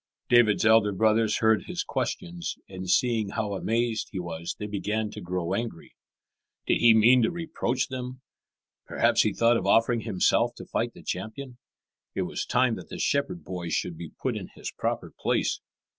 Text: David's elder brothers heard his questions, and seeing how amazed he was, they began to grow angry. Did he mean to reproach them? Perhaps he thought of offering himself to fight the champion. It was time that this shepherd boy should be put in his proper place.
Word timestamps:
David's 0.29 0.65
elder 0.65 0.91
brothers 0.91 1.37
heard 1.41 1.65
his 1.65 1.83
questions, 1.83 2.55
and 2.67 2.89
seeing 2.89 3.29
how 3.29 3.53
amazed 3.53 4.09
he 4.11 4.19
was, 4.19 4.55
they 4.57 4.65
began 4.65 5.11
to 5.11 5.21
grow 5.21 5.53
angry. 5.53 5.93
Did 6.65 6.79
he 6.79 6.95
mean 6.95 7.21
to 7.21 7.29
reproach 7.29 7.87
them? 7.89 8.21
Perhaps 8.87 9.21
he 9.21 9.31
thought 9.31 9.57
of 9.57 9.67
offering 9.67 9.99
himself 10.01 10.55
to 10.55 10.65
fight 10.65 10.95
the 10.95 11.03
champion. 11.03 11.59
It 12.15 12.23
was 12.23 12.47
time 12.47 12.77
that 12.77 12.89
this 12.89 13.03
shepherd 13.03 13.43
boy 13.43 13.69
should 13.69 13.95
be 13.95 14.09
put 14.09 14.35
in 14.35 14.47
his 14.55 14.71
proper 14.71 15.13
place. 15.19 15.61